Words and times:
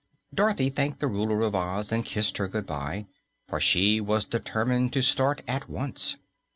Dorothy 0.33 0.71
thanked 0.71 0.99
the 0.99 1.05
Ruler 1.05 1.41
of 1.43 1.53
Oz 1.53 1.91
and 1.91 2.03
kissed 2.03 2.37
her 2.37 2.47
good 2.47 2.65
bye, 2.65 3.05
for 3.47 3.59
she 3.61 4.01
was 4.01 4.25
determined 4.25 4.93
to 4.93 5.03
start 5.03 5.43
at 5.47 5.69
once. 5.69 6.15